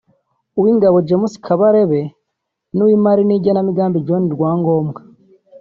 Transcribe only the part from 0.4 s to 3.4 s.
uw’Ingabo James Kabarebe n’Uw’Imari